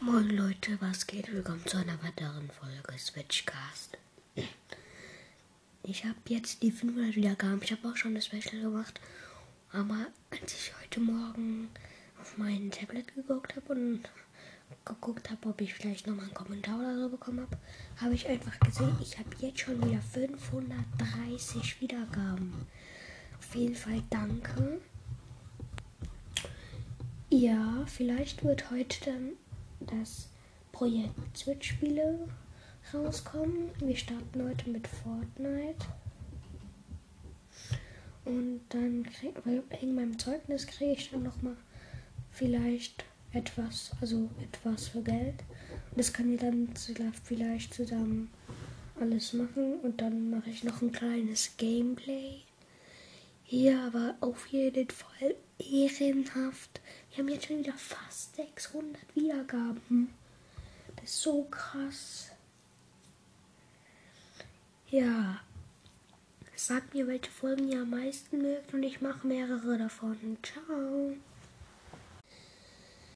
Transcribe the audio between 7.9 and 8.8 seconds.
schon das Special